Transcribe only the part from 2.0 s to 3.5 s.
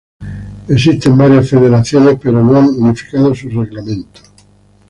pero no han unificado